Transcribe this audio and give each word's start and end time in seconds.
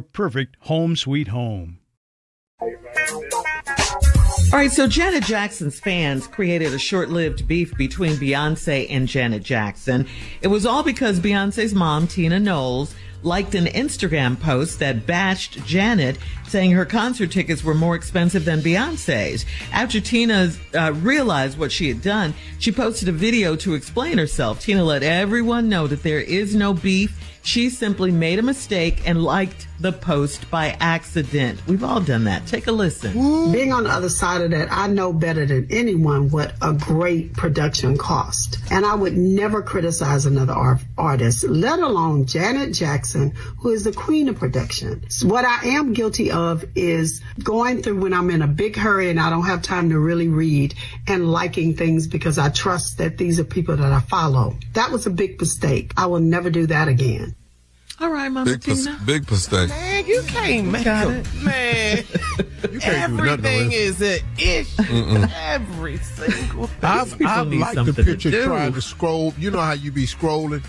perfect 0.00 0.56
home 0.60 0.96
sweet 0.96 1.28
home. 1.28 1.78
All 4.52 4.60
right, 4.60 4.70
so 4.70 4.86
Janet 4.86 5.24
Jackson's 5.24 5.80
fans 5.80 6.26
created 6.28 6.72
a 6.72 6.78
short 6.78 7.10
lived 7.10 7.48
beef 7.48 7.76
between 7.76 8.12
Beyonce 8.12 8.86
and 8.88 9.08
Janet 9.08 9.42
Jackson. 9.42 10.06
It 10.40 10.46
was 10.46 10.64
all 10.64 10.82
because 10.82 11.18
Beyonce's 11.18 11.74
mom, 11.74 12.06
Tina 12.06 12.38
Knowles, 12.38 12.94
liked 13.22 13.56
an 13.56 13.66
Instagram 13.66 14.38
post 14.40 14.78
that 14.78 15.04
bashed 15.04 15.64
Janet, 15.66 16.16
saying 16.46 16.70
her 16.70 16.86
concert 16.86 17.32
tickets 17.32 17.64
were 17.64 17.74
more 17.74 17.96
expensive 17.96 18.44
than 18.44 18.60
Beyonce's. 18.60 19.44
After 19.72 20.00
Tina 20.00 20.52
uh, 20.74 20.92
realized 20.92 21.58
what 21.58 21.72
she 21.72 21.88
had 21.88 22.00
done, 22.00 22.32
she 22.60 22.70
posted 22.70 23.08
a 23.08 23.12
video 23.12 23.56
to 23.56 23.74
explain 23.74 24.16
herself. 24.16 24.60
Tina 24.60 24.84
let 24.84 25.02
everyone 25.02 25.68
know 25.68 25.86
that 25.88 26.04
there 26.04 26.20
is 26.20 26.54
no 26.54 26.72
beef. 26.72 27.18
She 27.42 27.68
simply 27.68 28.10
made 28.10 28.38
a 28.38 28.42
mistake 28.42 29.02
and 29.06 29.22
liked 29.22 29.68
the 29.80 29.92
post 29.92 30.50
by 30.50 30.76
accident. 30.80 31.60
We've 31.66 31.84
all 31.84 32.00
done 32.00 32.24
that. 32.24 32.46
Take 32.46 32.66
a 32.66 32.72
listen. 32.72 33.12
Being 33.52 33.72
on 33.72 33.84
the 33.84 33.90
other 33.90 34.08
side 34.08 34.40
of 34.40 34.50
that, 34.52 34.68
I 34.70 34.86
know 34.86 35.12
better 35.12 35.46
than 35.46 35.66
anyone 35.70 36.30
what 36.30 36.54
a 36.62 36.72
great 36.72 37.34
production 37.34 37.98
cost. 37.98 38.58
And 38.70 38.84
I 38.84 38.94
would 38.94 39.16
never 39.16 39.62
criticize 39.62 40.26
another 40.26 40.52
art- 40.52 40.80
artist, 40.96 41.44
let 41.44 41.78
alone 41.78 42.26
Janet 42.26 42.74
Jackson, 42.74 43.32
who 43.58 43.70
is 43.70 43.84
the 43.84 43.92
queen 43.92 44.28
of 44.28 44.38
production. 44.38 45.08
So 45.10 45.28
what 45.28 45.44
I 45.44 45.68
am 45.68 45.92
guilty 45.92 46.30
of 46.30 46.64
is 46.74 47.20
going 47.42 47.82
through 47.82 48.00
when 48.00 48.14
I'm 48.14 48.30
in 48.30 48.42
a 48.42 48.46
big 48.46 48.76
hurry 48.76 49.10
and 49.10 49.20
I 49.20 49.30
don't 49.30 49.46
have 49.46 49.62
time 49.62 49.90
to 49.90 49.98
really 49.98 50.28
read 50.28 50.74
and 51.06 51.30
liking 51.30 51.74
things 51.74 52.06
because 52.06 52.38
I 52.38 52.48
trust 52.48 52.98
that 52.98 53.18
these 53.18 53.38
are 53.38 53.44
people 53.44 53.76
that 53.76 53.92
I 53.92 54.00
follow. 54.00 54.56
That 54.72 54.90
was 54.90 55.06
a 55.06 55.10
big 55.10 55.40
mistake. 55.40 55.92
I 55.96 56.06
will 56.06 56.20
never 56.20 56.50
do 56.50 56.66
that 56.66 56.88
again. 56.88 57.34
All 57.98 58.10
right, 58.10 58.28
Mama 58.30 58.44
Big, 58.52 58.62
pos- 58.62 58.84
Tina. 58.84 59.00
big 59.06 59.30
mistake. 59.30 59.68
Man, 59.70 60.06
you 60.06 60.22
can't 60.26 60.66
make 60.68 60.84
Got 60.84 61.06
a, 61.06 61.10
it. 61.20 61.34
man. 61.42 62.04
You 62.72 62.80
can't 62.80 63.12
Everything 63.12 63.66
with 63.68 63.72
it. 63.72 63.72
is 63.72 64.02
an 64.02 64.18
issue. 64.38 65.26
Every 65.36 65.96
single 65.98 66.66
thing. 66.66 66.78
I've, 66.82 67.10
people 67.12 67.26
I've 67.28 67.46
need 67.48 67.60
liked 67.60 67.74
the 67.76 67.84
something 67.84 67.94
to 68.04 68.10
picture 68.10 68.44
trying 68.44 68.72
to 68.72 68.82
scroll. 68.82 69.32
You 69.38 69.50
know 69.52 69.60
how 69.60 69.72
you 69.72 69.92
be 69.92 70.04
scrolling 70.04 70.62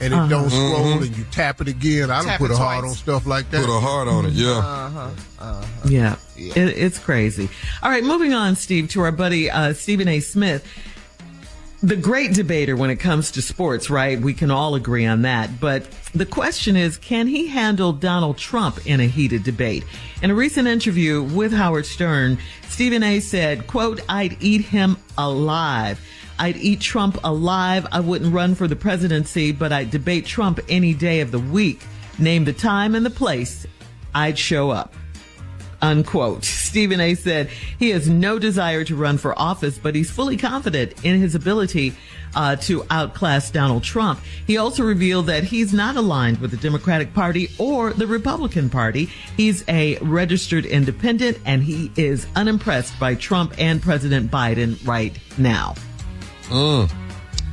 and 0.00 0.12
it 0.12 0.16
Uh-huh. 0.16 0.28
don't 0.28 0.48
Mm-hmm. 0.48 0.74
scroll 0.74 1.02
and 1.02 1.16
you 1.16 1.24
tap 1.30 1.60
it 1.60 1.68
again. 1.68 2.10
I 2.10 2.16
don't 2.18 2.26
Tap 2.26 2.38
put 2.40 2.50
it 2.50 2.54
a 2.54 2.56
heart 2.56 2.80
twice. 2.80 2.90
on 2.90 2.96
stuff 2.96 3.26
like 3.26 3.50
that. 3.50 3.64
Put 3.66 3.76
a 3.76 3.80
heart 3.80 4.08
on 4.08 4.24
it, 4.26 4.32
yeah. 4.32 4.50
Uh-huh. 4.58 5.10
Uh-huh. 5.38 5.66
Yeah, 5.88 6.16
It, 6.36 6.56
it's 6.56 6.98
crazy. 6.98 7.48
All 7.82 7.90
right, 7.90 8.02
moving 8.02 8.32
on, 8.32 8.56
Steve, 8.56 8.88
to 8.90 9.02
our 9.02 9.12
buddy 9.12 9.50
uh, 9.50 9.74
Stephen 9.74 10.08
A. 10.08 10.20
Smith. 10.20 10.66
The 11.82 11.96
great 11.96 12.32
debater 12.32 12.74
when 12.74 12.88
it 12.88 12.96
comes 12.96 13.30
to 13.32 13.42
sports, 13.42 13.90
right? 13.90 14.18
We 14.18 14.32
can 14.32 14.50
all 14.50 14.76
agree 14.76 15.04
on 15.04 15.22
that. 15.22 15.60
But 15.60 15.86
the 16.14 16.24
question 16.24 16.74
is, 16.74 16.96
can 16.96 17.26
he 17.26 17.48
handle 17.48 17.92
Donald 17.92 18.38
Trump 18.38 18.86
in 18.86 18.98
a 18.98 19.06
heated 19.06 19.44
debate? 19.44 19.84
In 20.22 20.30
a 20.30 20.34
recent 20.34 20.68
interview 20.68 21.22
with 21.22 21.52
Howard 21.52 21.84
Stern, 21.84 22.38
Stephen 22.68 23.02
A. 23.02 23.20
said, 23.20 23.66
quote, 23.66 24.00
I'd 24.08 24.38
eat 24.42 24.62
him 24.62 24.96
alive. 25.18 26.00
I'd 26.38 26.56
eat 26.56 26.80
Trump 26.80 27.18
alive. 27.22 27.86
I 27.92 28.00
wouldn't 28.00 28.32
run 28.32 28.54
for 28.54 28.66
the 28.66 28.76
presidency, 28.76 29.52
but 29.52 29.70
I'd 29.70 29.90
debate 29.90 30.24
Trump 30.24 30.60
any 30.70 30.94
day 30.94 31.20
of 31.20 31.30
the 31.30 31.38
week. 31.38 31.82
Name 32.18 32.46
the 32.46 32.54
time 32.54 32.94
and 32.94 33.04
the 33.04 33.10
place. 33.10 33.66
I'd 34.14 34.38
show 34.38 34.70
up 34.70 34.94
unquote. 35.80 36.44
Stephen 36.44 37.00
A 37.00 37.14
said 37.14 37.48
he 37.78 37.90
has 37.90 38.08
no 38.08 38.38
desire 38.38 38.84
to 38.84 38.96
run 38.96 39.18
for 39.18 39.38
office, 39.38 39.78
but 39.78 39.94
he's 39.94 40.10
fully 40.10 40.36
confident 40.36 41.04
in 41.04 41.20
his 41.20 41.34
ability 41.34 41.94
uh, 42.34 42.56
to 42.56 42.84
outclass 42.90 43.50
Donald 43.50 43.82
Trump. 43.82 44.20
He 44.46 44.58
also 44.58 44.84
revealed 44.84 45.26
that 45.26 45.44
he's 45.44 45.72
not 45.72 45.96
aligned 45.96 46.38
with 46.38 46.50
the 46.50 46.56
Democratic 46.56 47.14
Party 47.14 47.48
or 47.58 47.92
the 47.92 48.06
Republican 48.06 48.68
Party. 48.70 49.08
He's 49.36 49.64
a 49.68 49.96
registered 49.98 50.66
independent 50.66 51.38
and 51.44 51.62
he 51.62 51.90
is 51.96 52.26
unimpressed 52.36 52.98
by 53.00 53.14
Trump 53.14 53.54
and 53.58 53.82
President 53.82 54.30
Biden 54.30 54.86
right 54.86 55.18
now. 55.38 55.74
Mm. 56.44 56.90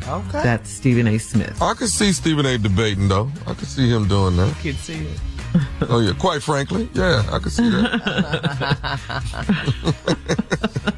Okay. 0.07 0.43
That's 0.43 0.69
Stephen 0.69 1.07
A. 1.07 1.17
Smith. 1.17 1.61
I 1.61 1.73
could 1.73 1.87
see 1.87 2.11
Stephen 2.11 2.45
A. 2.45 2.57
debating 2.57 3.07
though. 3.07 3.31
I 3.47 3.53
could 3.53 3.69
see 3.69 3.89
him 3.89 4.07
doing 4.07 4.35
that. 4.35 4.49
I 4.49 4.61
can 4.61 4.73
see 4.73 4.95
it. 4.95 5.19
Oh 5.89 5.99
yeah, 5.99 6.13
quite 6.17 6.41
frankly, 6.41 6.89
yeah, 6.93 7.23
I 7.31 7.39
could 7.39 7.51
see 7.51 7.69
that. 7.69 9.03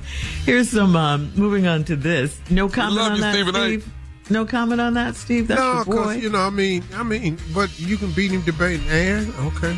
Here's 0.46 0.70
some, 0.70 0.96
um, 0.96 1.32
moving 1.36 1.68
on 1.68 1.84
to 1.86 1.96
this. 1.96 2.40
No 2.50 2.70
comment 2.70 2.96
love 2.96 3.12
on 3.12 3.18
you, 3.18 3.24
that, 3.24 3.34
Stephen 3.34 3.56
A. 3.56 3.68
Steve? 3.68 3.94
No 4.30 4.46
comment 4.46 4.80
on 4.82 4.94
that, 4.94 5.16
Steve? 5.16 5.48
That's 5.48 5.60
no, 5.60 5.74
your 5.74 5.86
boy. 5.86 5.92
because 5.92 6.24
you 6.24 6.30
know, 6.30 6.40
I 6.40 6.50
mean, 6.50 6.84
I 6.94 7.04
mean, 7.04 7.38
but 7.54 7.78
you 7.80 7.98
can 7.98 8.12
beat 8.12 8.32
him 8.32 8.42
debating, 8.42 8.88
and 8.90 9.34
okay. 9.48 9.78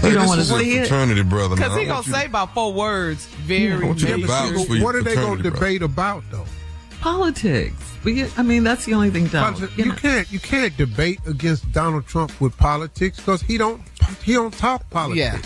Hey, 0.00 0.14
don't 0.14 0.28
wanna 0.28 0.44
see 0.44 0.78
it? 0.78 0.88
fraternity 0.88 1.22
brother. 1.22 1.56
Because 1.56 1.72
man. 1.72 1.80
he 1.80 1.86
gonna 1.86 2.06
you 2.06 2.12
say 2.12 2.26
about 2.26 2.54
four 2.54 2.72
words. 2.72 3.26
Very, 3.26 3.84
I 3.84 3.86
want 3.86 4.00
you 4.00 4.06
to 4.06 4.12
very 4.12 4.22
vouch 4.22 4.54
soon. 4.54 4.66
for 4.66 4.74
your 4.76 4.84
what 4.84 4.94
are 4.94 5.02
they 5.02 5.14
going 5.14 5.38
fraternity 5.38 5.42
to 5.42 5.50
brother. 5.50 5.66
debate 5.66 5.82
about 5.82 6.22
though? 6.30 6.46
Politics. 7.00 7.74
We, 8.04 8.24
I 8.36 8.42
mean, 8.42 8.64
that's 8.64 8.84
the 8.84 8.94
only 8.94 9.10
thing. 9.10 9.26
Donald, 9.26 9.54
Politics- 9.56 9.78
you 9.78 9.84
you 9.84 9.90
know. 9.90 9.96
can't 9.96 10.32
you 10.32 10.40
can't 10.40 10.76
debate 10.76 11.20
against 11.26 11.70
Donald 11.72 12.06
Trump 12.06 12.40
with 12.40 12.56
politics 12.56 13.18
because 13.18 13.42
he 13.42 13.58
don't 13.58 13.80
he 14.22 14.34
don't 14.34 14.54
talk 14.54 14.88
politics. 14.90 15.18
Yeah. 15.18 15.40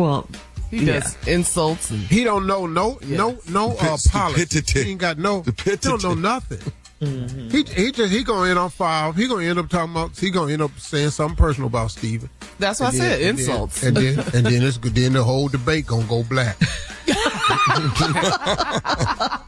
Well, 0.00 0.28
He 0.70 0.84
Yeah. 0.84 1.00
does 1.00 1.16
insults 1.26 1.90
and 1.90 2.00
He 2.00 2.24
don't 2.24 2.46
know 2.46 2.66
no 2.66 2.98
no 3.06 3.38
no 3.48 3.72
uh, 3.72 3.96
politics. 4.10 4.50
Stupidity. 4.50 4.84
He 4.84 4.90
ain't 4.92 5.00
got 5.00 5.18
no. 5.18 5.42
He 5.64 5.76
don't 5.76 6.02
know 6.02 6.14
nothing. 6.14 6.60
He 7.00 7.62
he 7.64 7.92
just 7.92 8.12
he 8.12 8.22
gonna 8.22 8.50
end 8.50 8.58
on 8.58 8.68
five. 8.68 9.16
He 9.16 9.26
gonna 9.26 9.46
end 9.46 9.58
up 9.58 9.70
talking 9.70 9.90
about. 9.92 10.18
He 10.18 10.28
gonna 10.30 10.52
end 10.52 10.60
up 10.60 10.78
saying 10.78 11.08
something 11.10 11.34
personal 11.34 11.68
about 11.68 11.90
Steven. 11.92 12.28
that's 12.58 12.78
what 12.78 12.88
I 12.88 12.90
And 12.90 12.98
said. 12.98 13.20
then- 13.20 13.28
and 13.30 13.38
then- 13.38 13.46
insults. 13.46 13.82
And 13.82 13.96
then 13.96 14.18
and 14.34 14.44
then 14.46 14.62
it's. 14.62 14.76
Then 14.76 15.14
the 15.14 15.24
whole 15.24 15.48
debate 15.48 15.86
gonna 15.86 16.04
go 16.06 16.22
black. 16.24 16.58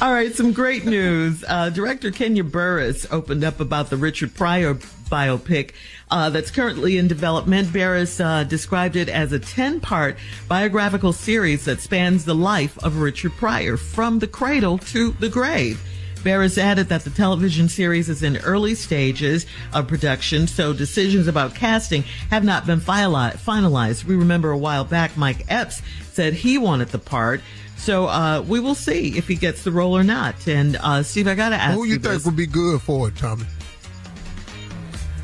All 0.00 0.12
right, 0.12 0.34
some 0.34 0.52
great 0.52 0.84
news. 0.84 1.44
Uh, 1.46 1.70
Director 1.70 2.10
Kenya 2.10 2.44
Barris 2.44 3.06
opened 3.10 3.44
up 3.44 3.60
about 3.60 3.90
the 3.90 3.96
Richard 3.96 4.34
Pryor 4.34 4.74
biopic 4.74 5.72
uh, 6.10 6.30
that's 6.30 6.50
currently 6.50 6.98
in 6.98 7.08
development. 7.08 7.72
Barris 7.72 8.20
uh, 8.20 8.44
described 8.44 8.96
it 8.96 9.08
as 9.08 9.32
a 9.32 9.38
10 9.38 9.80
part 9.80 10.16
biographical 10.48 11.12
series 11.12 11.64
that 11.66 11.80
spans 11.80 12.24
the 12.24 12.34
life 12.34 12.76
of 12.84 12.98
Richard 12.98 13.32
Pryor 13.32 13.76
from 13.76 14.18
the 14.18 14.26
cradle 14.26 14.78
to 14.78 15.12
the 15.12 15.28
grave. 15.28 15.80
Barris 16.26 16.58
added 16.58 16.88
that 16.88 17.04
the 17.04 17.10
television 17.10 17.68
series 17.68 18.08
is 18.08 18.24
in 18.24 18.38
early 18.38 18.74
stages 18.74 19.46
of 19.72 19.86
production, 19.86 20.48
so 20.48 20.72
decisions 20.72 21.28
about 21.28 21.54
casting 21.54 22.02
have 22.30 22.42
not 22.42 22.66
been 22.66 22.80
finalized. 22.80 24.02
We 24.02 24.16
remember 24.16 24.50
a 24.50 24.58
while 24.58 24.84
back, 24.84 25.16
Mike 25.16 25.44
Epps 25.48 25.82
said 26.10 26.32
he 26.34 26.58
wanted 26.58 26.88
the 26.88 26.98
part. 26.98 27.42
So 27.76 28.08
uh, 28.08 28.42
we 28.42 28.58
will 28.58 28.74
see 28.74 29.16
if 29.16 29.28
he 29.28 29.36
gets 29.36 29.62
the 29.62 29.70
role 29.70 29.96
or 29.96 30.02
not. 30.02 30.48
And 30.48 30.74
uh, 30.74 31.04
Steve, 31.04 31.28
I 31.28 31.36
got 31.36 31.50
to 31.50 31.54
ask 31.54 31.76
you. 31.76 31.84
Who 31.84 31.86
you 31.86 31.94
think 32.00 32.14
this. 32.14 32.24
would 32.24 32.34
be 32.34 32.48
good 32.48 32.82
for 32.82 33.06
it, 33.06 33.16
Tommy? 33.16 33.46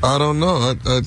I 0.03 0.17
don't 0.17 0.39
know. 0.39 0.73
I, 0.85 1.01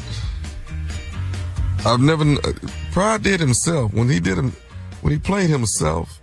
I've 1.87 2.00
never. 2.00 2.22
uh, 2.22 2.52
Pryor 2.93 3.16
did 3.16 3.40
himself 3.40 3.94
when 3.94 4.10
he 4.10 4.20
did 4.20 4.37
him 4.37 4.52
when 5.00 5.14
he 5.14 5.19
played 5.19 5.48
himself. 5.48 6.20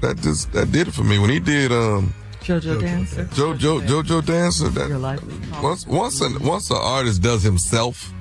That 0.00 0.16
just 0.16 0.50
that 0.50 0.72
did 0.72 0.88
it 0.88 0.94
for 0.94 1.04
me. 1.04 1.20
When 1.20 1.30
he 1.30 1.38
did 1.38 1.70
um 1.70 2.12
JoJo 2.42 2.80
Dancer. 2.80 3.24
JoJo 3.26 3.86
JoJo 3.86 4.24
Dancer. 4.24 4.68
That 4.70 4.88
Your 4.88 4.98
life. 4.98 5.20
once 5.62 5.86
once 5.86 6.20
an 6.20 6.38
once 6.42 6.70
an 6.70 6.78
artist 6.80 7.22
does 7.22 7.42
himself, 7.42 8.12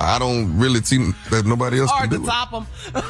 I 0.00 0.18
don't 0.18 0.56
really 0.58 0.80
see 0.82 1.12
that 1.30 1.46
nobody 1.46 1.80
else 1.80 1.90
Hard 1.90 2.10
can 2.10 2.20
to 2.20 2.24
do 2.24 2.24
it. 2.24 2.26
top 2.30 2.50
him. 2.50 3.02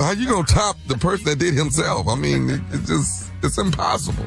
How 0.00 0.10
you 0.12 0.26
gonna 0.28 0.46
top 0.46 0.76
the 0.86 0.96
person 0.98 1.26
that 1.26 1.38
did 1.38 1.54
himself? 1.54 2.08
I 2.08 2.14
mean, 2.14 2.50
it, 2.50 2.60
it 2.72 2.84
just 2.86 3.30
it's 3.42 3.58
impossible. 3.58 4.26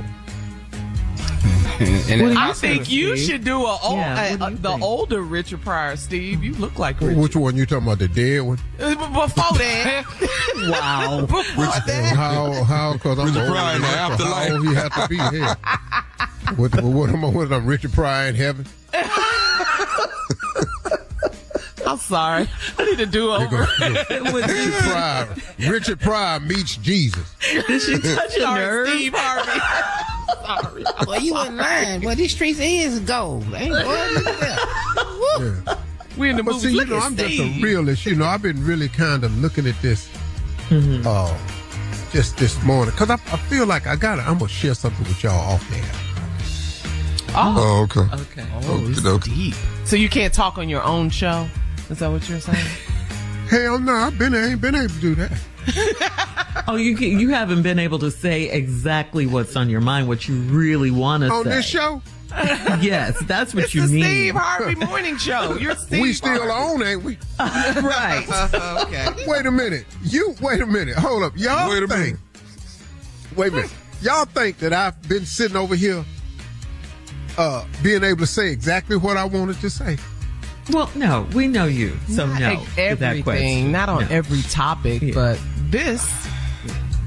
And 2.10 2.38
I 2.38 2.54
think 2.54 2.90
you 2.90 3.16
should 3.18 3.44
do 3.44 3.66
a 3.66 3.78
old, 3.84 3.98
Yeah, 3.98 4.34
a- 4.36 4.38
what 4.38 4.54
a- 4.54 4.56
the 4.56 4.72
older 4.82 5.22
Richard 5.22 5.62
Pryor, 5.62 5.96
Steve. 5.96 6.44
You 6.44 6.54
look 6.56 6.80
like 6.80 7.00
Richard. 7.02 7.18
Which 7.18 7.36
one 7.36 7.56
you 7.56 7.66
talking 7.66 7.86
about? 7.86 8.00
The 8.00 8.08
dead 8.08 8.42
one? 8.42 8.60
Uh, 8.80 8.96
Before 8.96 9.58
that, 9.58 10.06
Wow. 10.56 11.22
before 11.28 11.66
that, 11.66 12.14
How 12.16 12.64
how? 12.64 12.94
Because 12.94 13.20
I'm 13.20 13.28
Richard 13.28 13.42
old 13.44 13.52
Pryor 13.52 13.76
in 13.76 13.82
the 13.82 13.88
enough, 13.88 14.20
so 14.20 14.26
afterlife. 14.26 14.48
How 14.50 14.56
old 14.56 14.68
he 14.68 14.74
have 14.76 14.94
to 14.94 15.08
be 15.08 15.38
here? 15.38 15.56
What, 16.56 16.74
what, 16.76 16.84
what 16.94 17.10
am 17.10 17.26
I? 17.26 17.30
What 17.30 17.46
am 17.52 17.54
I? 17.54 17.58
Richard 17.58 17.94
Pryor 17.94 18.30
in 18.30 18.36
heaven? 18.36 18.66
I'm 21.86 21.98
sorry. 22.00 22.50
I 22.78 22.84
need 22.86 22.98
to 22.98 23.06
do 23.06 23.32
over. 23.32 23.66
Richard 23.80 24.74
Pryor. 24.74 25.36
Richard 25.60 26.00
Pryor 26.02 26.40
meets 26.42 26.76
Jesus. 26.78 27.34
Did 27.40 27.82
she 27.82 27.98
touch 28.00 28.36
a 28.36 28.42
Sorry, 28.42 28.60
nerve? 28.60 28.88
Steve 28.90 29.14
Harvey. 29.16 30.06
Sorry. 30.48 30.84
Well, 31.08 31.22
you 31.22 31.40
in 31.42 31.56
line. 31.58 32.02
Well, 32.02 32.16
these 32.16 32.32
streets 32.34 32.60
is 32.60 33.00
gold. 33.02 33.46
Ain't 33.54 33.72
what? 33.72 34.24
Yeah. 35.40 35.78
We 36.18 36.30
in 36.32 36.38
the 36.38 36.44
But 36.44 36.54
movie. 36.56 36.70
see, 36.70 36.74
you 36.76 36.86
know, 36.86 36.98
I'm 36.98 37.16
just 37.16 37.40
a 37.40 37.62
realist. 37.62 38.06
You 38.06 38.16
know, 38.16 38.26
I've 38.26 38.42
been 38.42 38.64
really 38.66 38.90
kind 38.90 39.24
of 39.24 39.38
looking 39.40 39.68
at 39.68 39.80
this, 39.82 40.10
uh, 40.72 41.38
just 42.12 42.38
this 42.38 42.62
morning, 42.64 42.92
because 42.92 43.10
I, 43.12 43.14
I 43.16 43.38
feel 43.38 43.66
like 43.68 43.86
I 43.86 43.96
got 43.96 44.16
to 44.16 44.24
I'm 44.24 44.38
gonna 44.40 44.50
share 44.50 44.74
something 44.74 45.06
with 45.08 45.22
y'all 45.24 45.34
off 45.54 45.70
there. 45.70 45.84
Oh, 47.36 47.84
okay. 47.84 48.00
Okay. 48.22 48.48
Oh, 48.64 48.88
it's 48.90 49.06
Okey-dokey. 49.06 49.36
deep. 49.36 49.56
So 49.86 49.96
you 49.96 50.10
can't 50.10 50.34
talk 50.34 50.58
on 50.58 50.70
your 50.70 50.82
own 50.84 51.10
show? 51.12 51.48
Is 51.90 52.00
that 52.00 52.10
what 52.10 52.28
you're 52.28 52.40
saying? 52.40 52.58
Hell 53.50 53.80
no, 53.80 53.94
I've 53.94 54.18
been 54.18 54.34
ain't 54.34 54.60
been 54.60 54.76
able 54.76 54.90
to 54.90 55.00
do 55.00 55.16
that 55.16 55.32
Oh, 56.68 56.75
you 56.75 56.95
can, 56.95 57.19
you 57.19 57.30
haven't 57.30 57.62
been 57.62 57.80
able 57.80 58.00
to 58.00 58.12
say 58.12 58.50
exactly 58.50 59.25
what's 59.25 59.56
on 59.56 59.69
your 59.69 59.81
mind, 59.81 60.07
what 60.07 60.27
you 60.27 60.36
really 60.42 60.92
want 60.92 61.24
to 61.24 61.30
say 61.30 61.36
on 61.36 61.44
this 61.45 61.65
show. 61.65 62.01
Yes, 62.81 63.18
that's 63.25 63.54
what 63.56 63.65
it's 63.65 63.75
you 63.75 63.88
the 63.88 63.94
mean. 63.94 64.04
Steve 64.04 64.36
Harvey 64.36 64.75
Morning 64.75 65.18
Show. 65.18 65.57
You're 65.57 65.75
Steve 65.77 66.01
we 66.01 66.13
still 66.13 66.50
Harvey. 66.51 66.83
on, 66.83 66.88
ain't 66.88 67.04
we? 67.04 67.18
right. 67.39 68.25
okay. 68.83 69.07
Wait 69.27 69.45
a 69.45 69.51
minute. 69.51 69.86
You 70.04 70.36
wait 70.42 70.62
a 70.62 70.65
minute. 70.65 70.95
Hold 70.98 71.24
up. 71.24 71.38
Y'all 71.38 71.69
Wait 71.69 71.83
a 71.83 71.88
think, 71.88 72.00
minute. 72.18 72.19
Wait 73.38 73.54
a 73.54 73.56
minute. 73.56 73.74
Y'all 74.01 74.25
think 74.25 74.57
that 74.59 74.74
I've 74.74 75.01
been 75.07 75.25
sitting 75.25 75.57
over 75.57 75.75
here 75.75 76.04
uh 77.38 77.65
being 77.83 78.04
able 78.04 78.19
to 78.19 78.27
say 78.27 78.51
exactly 78.51 78.98
what 78.98 79.15
I 79.18 79.24
wanted 79.25 79.59
to 79.62 79.69
say. 79.69 79.98
Well, 80.71 80.92
no, 80.95 81.25
we 81.33 81.48
know 81.48 81.65
you, 81.65 81.98
so 82.09 82.25
Not 82.27 82.39
no. 82.42 82.56
to 82.59 82.65
that 82.75 82.77
everything, 83.01 83.24
question. 83.24 83.71
not 83.71 83.88
on 83.88 84.01
No. 84.04 84.07
every 84.09 84.42
topic, 84.44 85.01
Yeah. 85.01 85.13
but 85.13 85.39
this, 85.69 86.27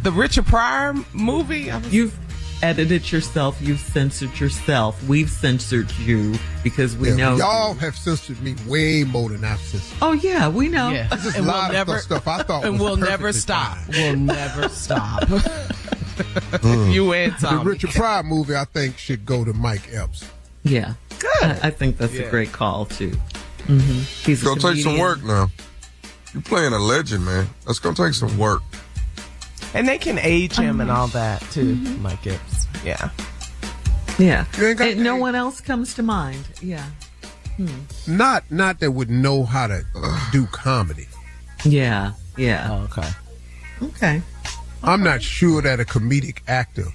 the 0.03 0.13
Richard 0.13 0.47
Pryor 0.47 0.95
movie. 1.13 1.71
Was, 1.71 1.93
You've 1.93 2.17
edited 2.63 3.11
yourself. 3.11 3.59
You've 3.61 3.81
censored 3.81 4.39
yourself. 4.39 5.03
We've 5.09 5.31
censored 5.31 5.91
you 5.99 6.35
because 6.63 6.97
we 6.97 7.09
Yeah, 7.11 7.17
know. 7.17 7.37
y'all 7.37 7.75
have 7.75 7.97
censored 7.97 8.41
me 8.43 8.55
way 8.67 9.05
more 9.05 9.31
than 9.31 9.45
I've 9.45 9.61
censored. 9.61 9.99
Oh 10.03 10.13
yeah, 10.13 10.49
we 10.49 10.69
know. 10.69 10.91
yeah, 10.91 11.09
Just 11.09 11.37
and 11.37 11.37
a 11.37 11.41
we'll 11.43 11.49
lot 11.57 11.73
never 11.73 11.95
of 11.97 12.01
stuff 12.03 12.29
I 12.29 12.43
thought 12.43 12.65
and 12.67 12.75
was 12.75 12.83
we'll 12.83 12.97
never 12.97 13.33
stop. 13.33 13.77
fine. 13.79 13.95
We'll 13.97 14.17
never 14.37 14.69
stop. 14.69 15.29
you 16.89 17.13
and 17.15 17.33
The 17.39 17.63
Richard 17.65 17.91
Pryor 17.91 18.23
movie, 18.23 18.55
I 18.57 18.65
think, 18.67 18.99
should 18.99 19.25
go 19.25 19.45
to 19.45 19.53
Mike 19.53 19.89
Epps. 19.93 20.25
Yeah. 20.63 20.95
Good. 21.19 21.31
I, 21.43 21.59
I 21.65 21.71
think 21.71 21.97
that's 21.97 22.13
Yeah. 22.15 22.23
a 22.23 22.31
great 22.31 22.53
call 22.53 22.85
too. 22.87 23.11
hmm 23.67 24.01
He's 24.25 24.43
gonna 24.43 24.61
take 24.61 24.77
some 24.83 24.99
work 24.99 25.23
now. 25.23 25.51
You're 26.35 26.43
playing 26.43 26.73
a 26.73 26.79
legend, 26.79 27.25
man. 27.25 27.49
That's 27.67 27.79
gonna 27.79 27.97
take 27.97 28.15
some 28.15 28.37
work. 28.39 28.63
And 29.75 29.89
they 29.89 29.99
can 29.99 30.19
age 30.19 30.57
him 30.57 30.81
and 30.81 30.91
all 30.91 31.09
that 31.09 31.41
too. 31.51 31.77
Mm-hmm. 31.77 32.03
Mike 32.03 32.27
Epps. 32.27 32.67
Yeah. 32.85 33.11
Yeah. 34.19 34.45
You 34.59 34.75
got 34.75 34.97
no 34.97 35.17
one 35.17 35.35
else 35.35 35.61
comes 35.61 35.95
to 35.95 36.03
mind. 36.03 36.49
Yeah. 36.61 36.87
Not 38.07 38.51
not 38.51 38.81
that 38.81 38.93
would 38.93 39.11
know 39.11 39.45
how 39.45 39.67
to 39.67 39.85
do 40.33 40.47
comedy. 40.47 41.07
Yeah. 41.65 42.13
Yeah. 42.37 42.69
Oh, 42.71 42.85
okay. 42.85 43.09
Okay. 43.83 44.23
I'm 44.83 45.03
not 45.03 45.23
sure 45.23 45.61
that 45.61 45.79
a 45.79 45.85
comedic 45.85 46.39
actor 46.49 46.87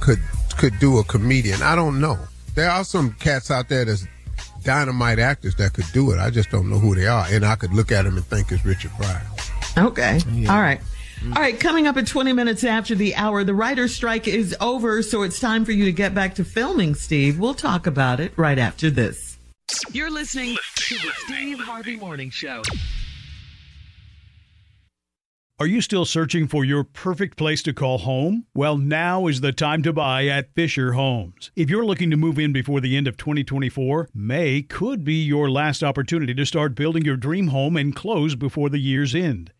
could 0.00 0.20
could 0.56 0.78
do 0.78 0.98
a 0.98 1.04
comedian. 1.04 1.62
I 1.62 1.76
don't 1.76 2.00
know. 2.00 2.18
There 2.54 2.70
are 2.70 2.84
some 2.84 3.12
cats 3.14 3.50
out 3.50 3.68
there 3.68 3.84
that's 3.84 4.06
dynamite 4.62 5.18
actors 5.18 5.54
that 5.56 5.74
could 5.74 5.86
do 5.92 6.10
it. 6.12 6.18
I 6.18 6.30
just 6.30 6.50
don't 6.50 6.70
know 6.70 6.78
who 6.78 6.94
they 6.94 7.06
are, 7.06 7.26
and 7.30 7.44
I 7.44 7.54
could 7.56 7.74
look 7.74 7.92
at 7.92 8.04
them 8.04 8.16
and 8.16 8.24
think 8.24 8.50
it's 8.50 8.64
Richard 8.64 8.92
Pryor. 8.92 9.22
Okay. 9.76 10.18
All 10.48 10.60
right. 10.60 10.80
Mm. 11.20 11.34
All 11.34 11.42
right, 11.42 11.58
coming 11.58 11.86
up 11.86 11.96
at 11.96 12.06
20 12.06 12.32
minutes 12.32 12.64
after 12.64 12.94
the 12.94 13.14
hour, 13.14 13.44
the 13.44 13.54
writer's 13.54 13.94
strike 13.94 14.28
is 14.28 14.54
over, 14.60 15.02
so 15.02 15.22
it's 15.22 15.40
time 15.40 15.64
for 15.64 15.72
you 15.72 15.84
to 15.84 15.92
get 15.92 16.14
back 16.14 16.34
to 16.36 16.44
filming, 16.44 16.94
Steve. 16.94 17.38
We'll 17.38 17.54
talk 17.54 17.86
about 17.86 18.20
it 18.20 18.32
right 18.36 18.58
after 18.58 18.90
this. 18.90 19.38
You're 19.92 20.10
listening 20.10 20.56
to 20.76 20.94
the 20.94 21.10
Steve 21.16 21.58
Harvey 21.58 21.96
Morning 21.96 22.30
Show. 22.30 22.62
Are 25.58 25.66
you 25.66 25.80
still 25.80 26.04
searching 26.04 26.48
for 26.48 26.66
your 26.66 26.84
perfect 26.84 27.38
place 27.38 27.62
to 27.62 27.72
call 27.72 27.96
home? 27.96 28.44
Well, 28.54 28.76
now 28.76 29.26
is 29.26 29.40
the 29.40 29.52
time 29.52 29.82
to 29.84 29.92
buy 29.94 30.26
at 30.26 30.52
Fisher 30.54 30.92
Homes. 30.92 31.50
If 31.56 31.70
you're 31.70 31.86
looking 31.86 32.10
to 32.10 32.16
move 32.18 32.38
in 32.38 32.52
before 32.52 32.82
the 32.82 32.94
end 32.94 33.08
of 33.08 33.16
2024, 33.16 34.10
May 34.14 34.60
could 34.60 35.02
be 35.02 35.14
your 35.14 35.50
last 35.50 35.82
opportunity 35.82 36.34
to 36.34 36.44
start 36.44 36.74
building 36.74 37.06
your 37.06 37.16
dream 37.16 37.46
home 37.48 37.74
and 37.74 37.96
close 37.96 38.34
before 38.34 38.68
the 38.68 38.78
year's 38.78 39.14
end. 39.14 39.50